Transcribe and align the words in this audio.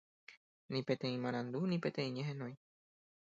ni 0.75 0.81
peteĩ 0.87 1.17
marandu, 1.25 1.59
ni 1.73 1.77
peteĩ 1.85 2.09
ñehenói 2.15 2.55